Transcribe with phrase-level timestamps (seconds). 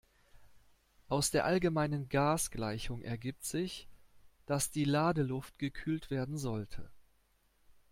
[1.09, 3.87] Aus der allgemeinen Gasgleichung ergibt sich,
[4.47, 6.89] dass die Ladeluft gekühlt werden sollte.